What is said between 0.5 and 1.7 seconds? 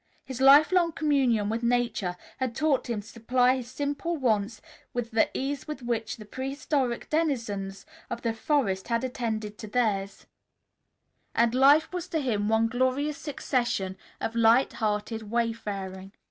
long communion with